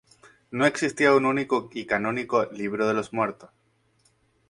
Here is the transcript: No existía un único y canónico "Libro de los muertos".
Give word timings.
No 0.49 0.65
existía 0.65 1.13
un 1.13 1.27
único 1.27 1.69
y 1.73 1.85
canónico 1.85 2.45
"Libro 2.51 2.87
de 2.87 2.95
los 2.95 3.13
muertos". 3.13 3.51